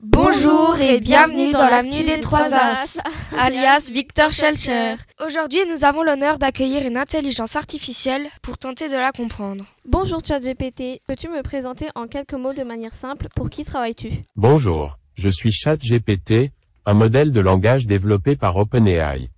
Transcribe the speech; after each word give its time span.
Bonjour 0.00 0.78
et 0.78 1.00
bienvenue 1.00 1.50
dans 1.50 1.66
l'avenue 1.66 2.04
des 2.04 2.20
Trois 2.20 2.54
As, 2.54 2.98
alias 3.36 3.90
Victor 3.92 4.32
Schellcher. 4.32 4.94
Aujourd'hui, 5.26 5.58
nous 5.68 5.84
avons 5.84 6.04
l'honneur 6.04 6.38
d'accueillir 6.38 6.86
une 6.86 6.96
intelligence 6.96 7.56
artificielle 7.56 8.22
pour 8.40 8.58
tenter 8.58 8.88
de 8.88 8.94
la 8.94 9.10
comprendre. 9.10 9.64
Bonjour 9.84 10.20
ChatGPT, 10.24 11.00
peux-tu 11.08 11.28
me 11.28 11.42
présenter 11.42 11.88
en 11.96 12.06
quelques 12.06 12.34
mots 12.34 12.52
de 12.54 12.62
manière 12.62 12.94
simple 12.94 13.26
pour 13.34 13.50
qui 13.50 13.64
travailles-tu? 13.64 14.22
Bonjour, 14.36 14.98
je 15.14 15.28
suis 15.28 15.50
ChatGPT, 15.50 16.52
un 16.86 16.94
modèle 16.94 17.32
de 17.32 17.40
langage 17.40 17.88
développé 17.88 18.36
par 18.36 18.56
OpenAI. 18.56 19.30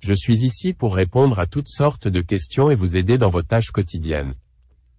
Je 0.00 0.14
suis 0.14 0.44
ici 0.44 0.72
pour 0.72 0.96
répondre 0.96 1.38
à 1.38 1.46
toutes 1.46 1.68
sortes 1.68 2.08
de 2.08 2.20
questions 2.22 2.72
et 2.72 2.74
vous 2.74 2.96
aider 2.96 3.18
dans 3.18 3.30
vos 3.30 3.42
tâches 3.42 3.70
quotidiennes. 3.70 4.34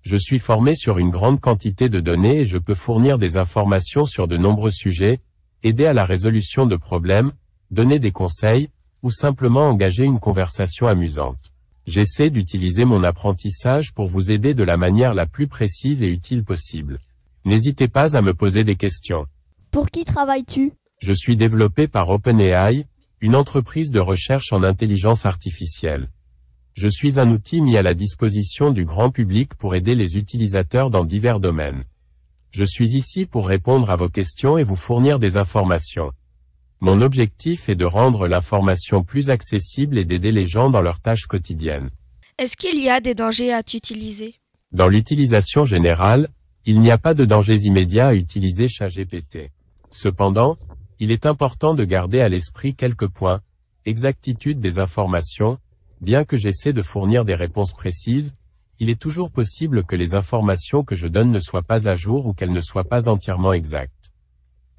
Je 0.03 0.17
suis 0.17 0.39
formé 0.39 0.75
sur 0.75 0.97
une 0.97 1.09
grande 1.09 1.39
quantité 1.39 1.87
de 1.87 2.01
données 2.01 2.41
et 2.41 2.45
je 2.45 2.57
peux 2.57 2.73
fournir 2.73 3.17
des 3.17 3.37
informations 3.37 4.05
sur 4.05 4.27
de 4.27 4.35
nombreux 4.35 4.71
sujets, 4.71 5.19
aider 5.63 5.85
à 5.85 5.93
la 5.93 6.03
résolution 6.03 6.65
de 6.65 6.75
problèmes, 6.75 7.31
donner 7.71 7.99
des 7.99 8.11
conseils, 8.11 8.69
ou 9.01 9.11
simplement 9.11 9.69
engager 9.69 10.03
une 10.03 10.19
conversation 10.19 10.87
amusante. 10.87 11.53
J'essaie 11.87 12.29
d'utiliser 12.29 12.83
mon 12.83 13.03
apprentissage 13.03 13.93
pour 13.93 14.07
vous 14.07 14.29
aider 14.29 14.53
de 14.53 14.63
la 14.63 14.75
manière 14.75 15.13
la 15.13 15.25
plus 15.25 15.47
précise 15.47 16.03
et 16.03 16.07
utile 16.07 16.43
possible. 16.43 16.99
N'hésitez 17.45 17.87
pas 17.87 18.15
à 18.15 18.21
me 18.21 18.33
poser 18.33 18.65
des 18.65 18.75
questions. 18.75 19.25
Pour 19.71 19.89
qui 19.89 20.03
travailles-tu? 20.03 20.73
Je 20.99 21.13
suis 21.13 21.37
développé 21.37 21.87
par 21.87 22.09
OpenAI, 22.09 22.85
une 23.21 23.35
entreprise 23.35 23.91
de 23.91 23.99
recherche 23.99 24.51
en 24.51 24.63
intelligence 24.63 25.25
artificielle. 25.25 26.09
Je 26.73 26.87
suis 26.87 27.19
un 27.19 27.29
outil 27.29 27.61
mis 27.61 27.77
à 27.77 27.83
la 27.83 27.93
disposition 27.93 28.71
du 28.71 28.83
grand 28.83 29.11
public 29.11 29.53
pour 29.53 29.75
aider 29.75 29.93
les 29.93 30.17
utilisateurs 30.17 30.89
dans 30.89 31.05
divers 31.05 31.39
domaines. 31.39 31.83
Je 32.49 32.63
suis 32.63 32.95
ici 32.95 33.27
pour 33.27 33.47
répondre 33.47 33.91
à 33.91 33.95
vos 33.95 34.09
questions 34.09 34.57
et 34.57 34.63
vous 34.63 34.75
fournir 34.75 35.19
des 35.19 35.37
informations. 35.37 36.11
Mon 36.79 37.01
objectif 37.01 37.69
est 37.69 37.75
de 37.75 37.85
rendre 37.85 38.27
l'information 38.27 39.03
plus 39.03 39.29
accessible 39.29 39.99
et 39.99 40.05
d'aider 40.05 40.31
les 40.31 40.47
gens 40.47 40.71
dans 40.71 40.81
leurs 40.81 40.99
tâches 40.99 41.27
quotidiennes. 41.27 41.91
Est-ce 42.39 42.57
qu'il 42.57 42.81
y 42.81 42.89
a 42.89 42.99
des 42.99 43.13
dangers 43.13 43.53
à 43.53 43.61
t'utiliser 43.61 44.35
Dans 44.71 44.87
l'utilisation 44.87 45.65
générale, 45.65 46.29
il 46.65 46.79
n'y 46.79 46.89
a 46.89 46.97
pas 46.97 47.13
de 47.13 47.25
dangers 47.25 47.65
immédiats 47.65 48.07
à 48.07 48.13
utiliser 48.15 48.67
ChatGPT. 48.67 49.51
Cependant, 49.91 50.57
il 50.99 51.11
est 51.11 51.27
important 51.27 51.75
de 51.75 51.85
garder 51.85 52.19
à 52.19 52.29
l'esprit 52.29 52.73
quelques 52.73 53.07
points, 53.07 53.41
exactitude 53.85 54.59
des 54.59 54.79
informations, 54.79 55.59
Bien 56.03 56.25
que 56.25 56.35
j'essaie 56.35 56.73
de 56.73 56.81
fournir 56.81 57.23
des 57.23 57.33
réponses 57.33 57.71
précises, 57.71 58.35
il 58.77 58.89
est 58.89 58.99
toujours 58.99 59.31
possible 59.31 59.85
que 59.85 59.95
les 59.95 60.15
informations 60.15 60.83
que 60.83 60.95
je 60.95 61.07
donne 61.07 61.31
ne 61.31 61.39
soient 61.39 61.63
pas 61.63 61.87
à 61.87 61.93
jour 61.93 62.25
ou 62.25 62.33
qu'elles 62.33 62.51
ne 62.51 62.59
soient 62.59 62.83
pas 62.83 63.07
entièrement 63.07 63.53
exactes. 63.53 64.11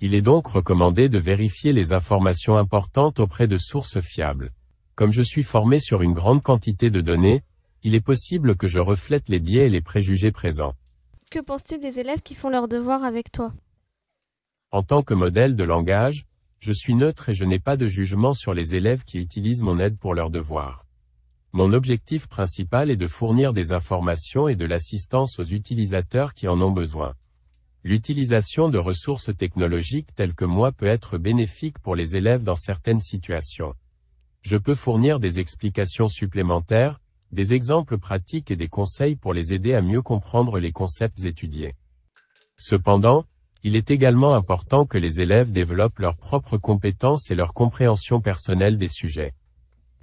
Il 0.03 0.15
est 0.15 0.21
donc 0.21 0.47
recommandé 0.47 1.09
de 1.09 1.17
vérifier 1.17 1.73
les 1.73 1.95
informations 1.95 2.59
importantes 2.59 3.21
auprès 3.21 3.49
de 3.49 3.57
sources 3.57 4.01
fiables. 4.01 4.51
Comme 4.97 5.13
je 5.13 5.23
suis 5.23 5.45
formé 5.45 5.81
sur 5.81 6.03
une 6.03 6.13
grande 6.13 6.43
quantité 6.43 6.91
de 6.91 7.01
données, 7.01 7.41
il 7.83 7.95
est 7.95 8.05
possible 8.05 8.55
que 8.55 8.69
je 8.69 8.81
reflète 8.81 9.31
les 9.31 9.41
biais 9.41 9.69
et 9.69 9.71
les 9.71 9.81
préjugés 9.81 10.31
présents. 10.31 10.75
Que 11.31 11.39
penses-tu 11.39 11.79
des 11.79 12.01
élèves 12.01 12.21
qui 12.21 12.35
font 12.35 12.51
leurs 12.51 12.69
devoirs 12.69 13.03
avec 13.03 13.33
toi? 13.33 13.51
En 14.73 14.83
tant 14.83 15.03
que 15.03 15.15
modèle 15.15 15.57
de 15.57 15.65
langage, 15.65 16.27
je 16.61 16.73
suis 16.73 16.95
neutre 16.95 17.31
et 17.31 17.35
je 17.35 17.45
n'ai 17.45 17.61
pas 17.61 17.79
de 17.79 17.87
jugement 17.87 18.35
sur 18.35 18.53
les 18.53 18.75
élèves 18.75 19.05
qui 19.05 19.17
utilisent 19.17 19.63
mon 19.63 19.79
aide 19.79 19.97
pour 19.97 20.15
leurs 20.15 20.29
devoirs. 20.29 20.84
Mon 21.57 21.73
objectif 21.73 22.27
principal 22.27 22.91
est 22.91 22.97
de 22.97 23.07
fournir 23.07 23.53
des 23.53 23.73
informations 23.73 24.49
et 24.49 24.57
de 24.57 24.65
l'assistance 24.65 25.39
aux 25.39 25.45
utilisateurs 25.45 26.35
qui 26.35 26.49
en 26.49 26.61
ont 26.61 26.73
besoin. 26.73 27.15
L'utilisation 27.85 28.69
de 28.69 28.79
ressources 28.79 29.31
technologiques 29.37 30.13
telles 30.17 30.35
que 30.35 30.45
moi 30.45 30.73
peut 30.73 30.89
être 30.89 31.17
bénéfique 31.17 31.79
pour 31.79 31.95
les 31.95 32.17
élèves 32.17 32.43
dans 32.43 32.57
certaines 32.57 32.99
situations. 32.99 33.73
Je 34.43 34.57
peux 34.57 34.75
fournir 34.75 35.21
des 35.21 35.39
explications 35.39 36.09
supplémentaires, 36.09 37.01
des 37.31 37.53
exemples 37.53 37.99
pratiques 37.99 38.51
et 38.51 38.57
des 38.57 38.67
conseils 38.67 39.15
pour 39.15 39.33
les 39.33 39.53
aider 39.53 39.75
à 39.75 39.81
mieux 39.81 40.03
comprendre 40.03 40.59
les 40.59 40.73
concepts 40.73 41.23
étudiés. 41.23 41.75
Cependant, 42.57 43.27
il 43.63 43.77
est 43.77 43.93
également 43.93 44.35
important 44.35 44.87
que 44.87 44.99
les 44.99 45.21
élèves 45.21 45.53
développent 45.53 46.01
leurs 46.01 46.17
propres 46.17 46.59
compétences 46.59 47.31
et 47.31 47.37
leur 47.37 47.55
compréhension 47.55 48.21
personnelle 48.21 48.77
des 48.77 48.89
sujets. 48.89 49.35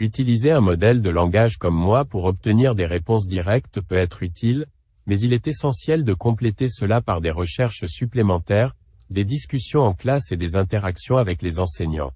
Utiliser 0.02 0.50
un 0.50 0.62
modèle 0.62 1.04
de 1.04 1.12
langage 1.12 1.58
comme 1.58 1.76
moi 1.76 2.06
pour 2.06 2.24
obtenir 2.24 2.74
des 2.74 2.88
réponses 2.88 3.28
directes 3.28 3.82
peut 3.82 4.00
être 4.00 4.24
utile, 4.24 4.66
mais 5.06 5.20
il 5.20 5.32
est 5.32 5.46
essentiel 5.46 6.04
de 6.04 6.16
compléter 6.16 6.70
cela 6.70 7.02
par 7.02 7.22
des 7.22 7.30
recherches 7.30 7.86
supplémentaires, 7.86 8.76
des 9.12 9.26
discussions 9.26 9.82
en 9.82 9.94
classe 9.94 10.32
et 10.32 10.38
des 10.38 10.56
interactions 10.56 11.18
avec 11.18 11.44
les 11.44 11.60
enseignants. 11.60 12.14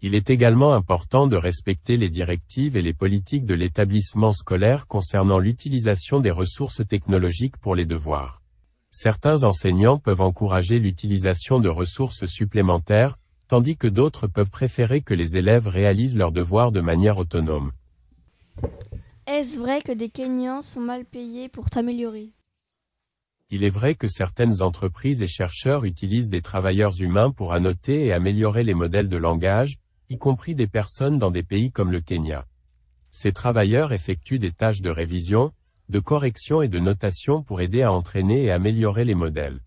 Il 0.00 0.16
est 0.16 0.30
également 0.30 0.72
important 0.72 1.28
de 1.28 1.36
respecter 1.36 1.96
les 1.96 2.10
directives 2.10 2.76
et 2.76 2.82
les 2.82 2.92
politiques 2.92 3.46
de 3.46 3.54
l'établissement 3.54 4.32
scolaire 4.32 4.88
concernant 4.88 5.38
l'utilisation 5.38 6.18
des 6.18 6.32
ressources 6.32 6.84
technologiques 6.88 7.56
pour 7.56 7.76
les 7.76 7.86
devoirs. 7.86 8.42
Certains 8.90 9.44
enseignants 9.44 9.98
peuvent 9.98 10.22
encourager 10.22 10.80
l'utilisation 10.80 11.60
de 11.60 11.68
ressources 11.68 12.26
supplémentaires, 12.26 13.16
tandis 13.52 13.76
que 13.76 13.86
d'autres 13.86 14.28
peuvent 14.28 14.48
préférer 14.48 15.02
que 15.02 15.12
les 15.12 15.36
élèves 15.36 15.68
réalisent 15.68 16.16
leurs 16.16 16.32
devoirs 16.32 16.72
de 16.72 16.80
manière 16.80 17.18
autonome. 17.18 17.72
Est-ce 19.26 19.58
vrai 19.58 19.82
que 19.82 19.92
des 19.92 20.08
Kenyans 20.08 20.62
sont 20.62 20.80
mal 20.80 21.04
payés 21.04 21.50
pour 21.50 21.68
t'améliorer? 21.68 22.30
Il 23.50 23.62
est 23.62 23.68
vrai 23.68 23.94
que 23.94 24.08
certaines 24.08 24.62
entreprises 24.62 25.20
et 25.20 25.26
chercheurs 25.26 25.84
utilisent 25.84 26.30
des 26.30 26.40
travailleurs 26.40 26.98
humains 26.98 27.30
pour 27.30 27.52
annoter 27.52 28.06
et 28.06 28.14
améliorer 28.14 28.64
les 28.64 28.72
modèles 28.72 29.10
de 29.10 29.18
langage, 29.18 29.76
y 30.08 30.16
compris 30.16 30.54
des 30.54 30.66
personnes 30.66 31.18
dans 31.18 31.30
des 31.30 31.42
pays 31.42 31.70
comme 31.70 31.92
le 31.92 32.00
Kenya. 32.00 32.46
Ces 33.10 33.32
travailleurs 33.32 33.92
effectuent 33.92 34.38
des 34.38 34.52
tâches 34.52 34.80
de 34.80 34.88
révision, 34.88 35.52
de 35.90 36.00
correction 36.00 36.62
et 36.62 36.68
de 36.68 36.78
notation 36.78 37.42
pour 37.42 37.60
aider 37.60 37.82
à 37.82 37.92
entraîner 37.92 38.44
et 38.44 38.50
améliorer 38.50 39.04
les 39.04 39.14
modèles. 39.14 39.60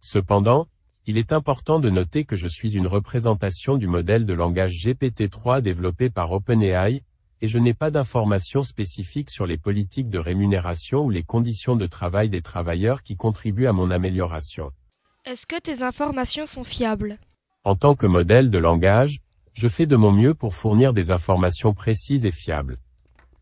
Cependant, 0.00 0.68
il 1.08 1.18
est 1.18 1.32
important 1.32 1.78
de 1.78 1.88
noter 1.88 2.24
que 2.24 2.34
je 2.34 2.48
suis 2.48 2.74
une 2.74 2.88
représentation 2.88 3.76
du 3.76 3.86
modèle 3.86 4.26
de 4.26 4.34
langage 4.34 4.84
GPT-3 4.84 5.60
développé 5.60 6.10
par 6.10 6.32
OpenAI, 6.32 7.02
et 7.42 7.46
je 7.46 7.58
n'ai 7.58 7.74
pas 7.74 7.92
d'informations 7.92 8.64
spécifiques 8.64 9.30
sur 9.30 9.46
les 9.46 9.56
politiques 9.56 10.10
de 10.10 10.18
rémunération 10.18 11.04
ou 11.04 11.10
les 11.10 11.22
conditions 11.22 11.76
de 11.76 11.86
travail 11.86 12.28
des 12.28 12.42
travailleurs 12.42 13.04
qui 13.04 13.16
contribuent 13.16 13.66
à 13.66 13.72
mon 13.72 13.92
amélioration. 13.92 14.72
Est-ce 15.24 15.46
que 15.46 15.60
tes 15.60 15.82
informations 15.82 16.44
sont 16.44 16.64
fiables? 16.64 17.18
En 17.62 17.76
tant 17.76 17.94
que 17.94 18.06
modèle 18.06 18.50
de 18.50 18.58
langage, 18.58 19.20
je 19.52 19.68
fais 19.68 19.86
de 19.86 19.96
mon 19.96 20.10
mieux 20.10 20.34
pour 20.34 20.54
fournir 20.54 20.92
des 20.92 21.12
informations 21.12 21.72
précises 21.72 22.24
et 22.24 22.32
fiables. 22.32 22.78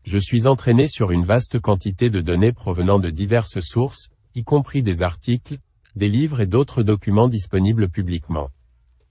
Je 0.03 0.19
suis 0.19 0.45
entraîné 0.45 0.87
sur 0.87 1.09
une 1.09 1.25
vaste 1.25 1.59
quantité 1.59 2.11
de 2.11 2.21
données 2.21 2.53
provenant 2.53 2.99
de 2.99 3.09
diverses 3.09 3.59
sources, 3.59 4.09
y 4.35 4.43
compris 4.43 4.83
des 4.83 5.01
articles, 5.01 5.57
des 5.95 6.09
livres 6.09 6.41
et 6.41 6.47
d'autres 6.47 6.83
documents 6.83 7.29
disponibles 7.29 7.89
publiquement. 7.89 8.49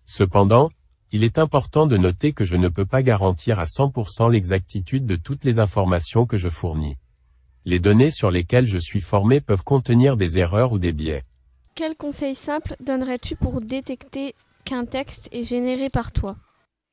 Cependant, 0.07 0.71
il 1.13 1.25
est 1.25 1.39
important 1.39 1.87
de 1.87 1.97
noter 1.97 2.33
que 2.33 2.45
je 2.45 2.57
ne 2.57 2.69
peux 2.69 2.85
pas 2.85 3.03
garantir 3.03 3.59
à 3.59 3.65
100% 3.65 4.31
l'exactitude 4.31 5.07
de 5.07 5.17
toutes 5.17 5.45
les 5.45 5.59
informations 5.59 6.27
que 6.27 6.37
je 6.37 6.49
fournis. 6.49 6.97
Les 7.65 7.79
données 7.79 8.11
sur 8.11 8.31
lesquelles 8.31 8.67
je 8.67 8.79
suis 8.79 9.01
formé 9.01 9.41
peuvent 9.41 9.63
contenir 9.63 10.17
des 10.17 10.39
erreurs 10.39 10.73
ou 10.73 10.79
des 10.79 10.93
biais. 10.93 11.23
Quel 11.75 11.97
conseil 11.97 12.35
simple 12.35 12.77
donnerais-tu 12.81 13.37
pour 13.37 13.61
détecter 13.61 14.35
qu'un 14.65 14.85
texte 14.85 15.29
est 15.33 15.45
généré 15.45 15.89
par 15.89 16.13
toi? 16.13 16.37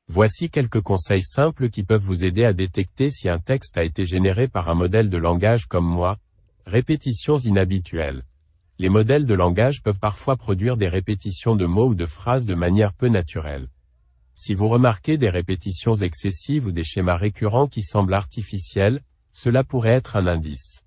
Voici 0.08 0.50
quelques 0.50 0.80
conseils 0.80 1.22
simples 1.22 1.68
qui 1.68 1.84
peuvent 1.84 2.02
vous 2.02 2.24
aider 2.24 2.44
à 2.44 2.52
détecter 2.52 3.10
si 3.10 3.28
un 3.28 3.38
texte 3.38 3.76
a 3.76 3.84
été 3.84 4.04
généré 4.04 4.48
par 4.48 4.68
un 4.68 4.74
modèle 4.74 5.10
de 5.10 5.18
langage 5.18 5.66
comme 5.66 5.86
moi. 5.86 6.16
Répétitions 6.66 7.38
inhabituelles 7.38 8.22
les 8.82 8.88
modèles 8.88 9.26
de 9.26 9.34
langage 9.34 9.80
peuvent 9.80 10.00
parfois 10.00 10.36
produire 10.36 10.76
des 10.76 10.88
répétitions 10.88 11.54
de 11.54 11.66
mots 11.66 11.90
ou 11.90 11.94
de 11.94 12.04
phrases 12.04 12.46
de 12.46 12.56
manière 12.56 12.92
peu 12.92 13.06
naturelle. 13.06 13.68
Si 14.34 14.54
vous 14.54 14.66
remarquez 14.66 15.18
des 15.18 15.30
répétitions 15.30 15.94
excessives 15.94 16.66
ou 16.66 16.72
des 16.72 16.82
schémas 16.82 17.14
récurrents 17.14 17.68
qui 17.68 17.82
semblent 17.82 18.12
artificiels, 18.12 19.04
cela 19.30 19.62
pourrait 19.62 19.92
être 19.92 20.16
un 20.16 20.26
indice. 20.26 20.82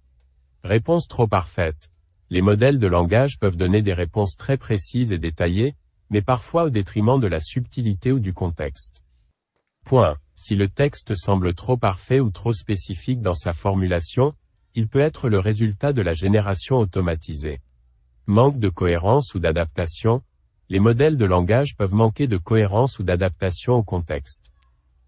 Réponse 0.65 1.07
trop 1.07 1.25
parfaite. 1.25 1.89
Les 2.29 2.41
modèles 2.41 2.79
de 2.79 2.87
langage 2.87 3.39
peuvent 3.39 3.55
donner 3.55 3.81
des 3.81 3.93
réponses 3.93 4.35
très 4.35 4.57
précises 4.57 5.13
et 5.13 5.17
détaillées, 5.17 5.75
mais 6.09 6.21
parfois 6.21 6.65
au 6.65 6.69
détriment 6.69 7.21
de 7.21 7.27
la 7.27 7.39
subtilité 7.39 8.11
ou 8.11 8.19
du 8.19 8.33
contexte. 8.33 9.05
Point. 9.85 10.17
Si 10.33 10.55
le 10.55 10.67
texte 10.67 11.15
semble 11.15 11.53
trop 11.53 11.77
parfait 11.77 12.19
ou 12.19 12.29
trop 12.29 12.51
spécifique 12.51 13.21
dans 13.21 13.35
sa 13.35 13.53
formulation, 13.53 14.33
il 14.73 14.89
peut 14.89 14.99
être 14.99 15.29
le 15.29 15.39
résultat 15.39 15.93
de 15.93 16.01
la 16.01 16.13
génération 16.13 16.75
automatisée. 16.75 17.61
Manque 18.27 18.57
de 18.57 18.69
cohérence 18.69 19.35
ou 19.35 19.39
d'adaptation, 19.39 20.23
les 20.69 20.79
modèles 20.79 21.15
de 21.15 21.25
langage 21.25 21.75
peuvent 21.77 21.93
manquer 21.93 22.25
de 22.25 22.37
cohérence 22.37 22.97
ou 22.97 23.03
d'adaptation 23.03 23.73
au 23.73 23.83
contexte. 23.83 24.51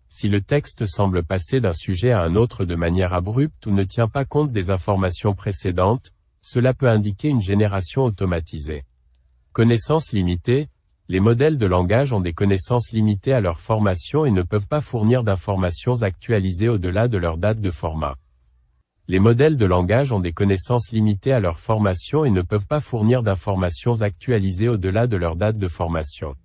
Si 0.08 0.30
le 0.30 0.42
texte 0.42 0.86
semble 0.86 1.24
passer 1.24 1.60
d'un 1.60 1.74
sujet 1.74 2.12
à 2.12 2.22
un 2.22 2.36
autre 2.36 2.64
de 2.64 2.76
manière 2.76 3.14
abrupte 3.14 3.66
ou 3.66 3.72
ne 3.72 3.84
tient 3.84 4.08
pas 4.08 4.24
compte 4.24 4.52
des 4.52 4.70
informations 4.70 5.34
précédentes, 5.34 6.12
cela 6.42 6.76
peut 6.76 6.90
indiquer 6.90 7.30
une 7.30 7.42
génération 7.42 8.04
automatisée. 8.04 8.84
Connaissance 9.52 10.12
limitée, 10.12 10.70
Les 11.10 11.22
modèles 11.22 11.58
de 11.58 11.66
langage 11.66 12.12
ont 12.12 12.20
des 12.20 12.34
connaissances 12.34 12.92
limitées 12.92 13.32
à 13.32 13.40
leur 13.40 13.62
formation 13.62 14.26
et 14.26 14.32
ne 14.32 14.42
peuvent 14.42 14.68
pas 14.68 14.82
fournir 14.82 15.24
d'informations 15.24 16.02
actualisées 16.02 16.68
au-delà 16.68 17.08
de 17.08 17.18
leur 17.18 17.38
date 17.38 17.62
de 17.62 17.72
format. 17.72 18.16
Les 19.10 19.20
modèles 19.20 19.56
de 19.56 19.66
langage 19.66 20.12
ont 20.12 20.20
des 20.20 20.34
connaissances 20.34 20.92
limitées 20.92 21.32
à 21.32 21.40
leur 21.40 21.60
formation 21.60 22.26
et 22.26 22.30
ne 22.30 22.42
peuvent 22.42 22.68
pas 22.68 22.82
fournir 22.82 23.24
d'informations 23.24 24.02
actualisées 24.02 24.68
au-delà 24.68 25.08
de 25.08 25.16
leur 25.16 25.38
date 25.38 25.58
de 25.58 25.70
formation. 25.70 26.36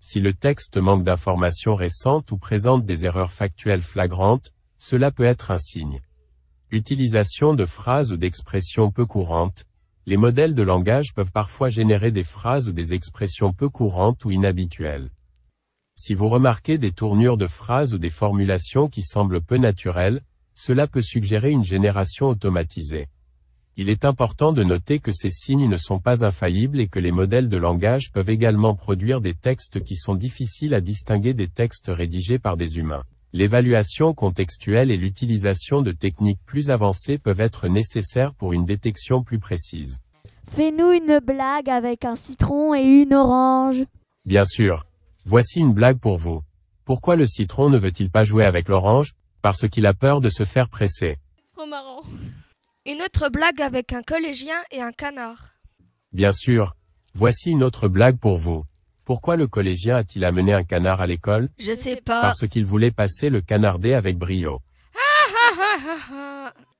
Si 0.00 0.20
le 0.20 0.34
texte 0.34 0.76
manque 0.76 1.02
d'informations 1.02 1.74
récentes 1.74 2.30
ou 2.30 2.36
présente 2.36 2.84
des 2.84 3.06
erreurs 3.06 3.32
factuelles 3.32 3.80
flagrantes, 3.80 4.52
cela 4.76 5.10
peut 5.10 5.24
être 5.24 5.50
un 5.50 5.56
signe. 5.56 6.02
Utilisation 6.70 7.54
de 7.54 7.64
phrases 7.64 8.12
ou 8.12 8.18
d'expressions 8.18 8.90
peu 8.90 9.06
courantes. 9.06 9.64
Les 10.04 10.18
modèles 10.18 10.54
de 10.54 10.62
langage 10.62 11.14
peuvent 11.14 11.32
parfois 11.32 11.70
générer 11.70 12.10
des 12.10 12.22
phrases 12.22 12.68
ou 12.68 12.72
des 12.72 12.92
expressions 12.92 13.54
peu 13.54 13.70
courantes 13.70 14.26
ou 14.26 14.30
inhabituelles. 14.30 15.08
Si 15.96 16.12
vous 16.12 16.28
remarquez 16.28 16.76
des 16.76 16.92
tournures 16.92 17.38
de 17.38 17.46
phrases 17.46 17.94
ou 17.94 17.98
des 17.98 18.10
formulations 18.10 18.90
qui 18.90 19.02
semblent 19.02 19.40
peu 19.40 19.56
naturelles, 19.56 20.20
cela 20.54 20.86
peut 20.86 21.02
suggérer 21.02 21.50
une 21.50 21.64
génération 21.64 22.26
automatisée. 22.26 23.06
Il 23.76 23.88
est 23.88 24.04
important 24.04 24.52
de 24.52 24.62
noter 24.62 25.00
que 25.00 25.10
ces 25.10 25.30
signes 25.30 25.68
ne 25.68 25.76
sont 25.76 25.98
pas 25.98 26.24
infaillibles 26.24 26.80
et 26.80 26.86
que 26.86 27.00
les 27.00 27.10
modèles 27.10 27.48
de 27.48 27.56
langage 27.56 28.12
peuvent 28.12 28.30
également 28.30 28.76
produire 28.76 29.20
des 29.20 29.34
textes 29.34 29.82
qui 29.82 29.96
sont 29.96 30.14
difficiles 30.14 30.74
à 30.74 30.80
distinguer 30.80 31.34
des 31.34 31.48
textes 31.48 31.88
rédigés 31.88 32.38
par 32.38 32.56
des 32.56 32.78
humains. 32.78 33.02
L'évaluation 33.32 34.14
contextuelle 34.14 34.92
et 34.92 34.96
l'utilisation 34.96 35.82
de 35.82 35.90
techniques 35.90 36.38
plus 36.46 36.70
avancées 36.70 37.18
peuvent 37.18 37.40
être 37.40 37.66
nécessaires 37.66 38.32
pour 38.32 38.52
une 38.52 38.64
détection 38.64 39.24
plus 39.24 39.40
précise. 39.40 39.98
Fais-nous 40.52 40.92
une 40.92 41.18
blague 41.18 41.68
avec 41.68 42.04
un 42.04 42.14
citron 42.14 42.76
et 42.76 43.02
une 43.02 43.12
orange. 43.12 43.82
Bien 44.24 44.44
sûr. 44.44 44.86
Voici 45.24 45.58
une 45.58 45.72
blague 45.72 45.98
pour 45.98 46.16
vous. 46.16 46.42
Pourquoi 46.84 47.16
le 47.16 47.26
citron 47.26 47.70
ne 47.70 47.78
veut-il 47.78 48.08
pas 48.08 48.22
jouer 48.22 48.44
avec 48.44 48.68
l'orange? 48.68 49.14
Parce 49.44 49.68
qu'il 49.68 49.84
a 49.84 49.92
peur 49.92 50.22
de 50.22 50.30
se 50.30 50.42
faire 50.46 50.70
presser. 50.70 51.18
Trop 51.54 51.66
marrant. 51.66 52.00
Une 52.86 53.02
autre 53.02 53.28
blague 53.28 53.60
avec 53.60 53.92
un 53.92 54.00
collégien 54.00 54.56
et 54.70 54.80
un 54.80 54.90
canard. 54.90 55.50
Bien 56.12 56.32
sûr. 56.32 56.74
Voici 57.12 57.50
une 57.50 57.62
autre 57.62 57.88
blague 57.88 58.18
pour 58.18 58.38
vous. 58.38 58.64
Pourquoi 59.04 59.36
le 59.36 59.46
collégien 59.46 59.96
a-t-il 59.96 60.24
amené 60.24 60.54
un 60.54 60.64
canard 60.64 61.02
à 61.02 61.06
l'école? 61.06 61.50
Je 61.58 61.72
sais 61.72 61.96
pas. 61.96 62.22
Parce 62.22 62.48
qu'il 62.48 62.64
voulait 62.64 62.90
passer 62.90 63.28
le 63.28 63.42
canardé 63.42 63.92
avec 63.92 64.16
brio. 64.16 64.62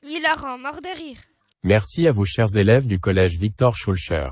Il 0.03 0.25
a 0.25 0.33
rend 0.33 0.57
mort 0.57 0.81
de 0.81 0.97
rire. 0.97 1.19
Merci 1.65 2.09
à 2.09 2.13
vous 2.13 2.25
chers 2.25 2.57
élèves 2.57 2.87
du 2.87 2.99
collège 2.99 3.39
Victor 3.39 3.77
Schulcher. 3.77 4.31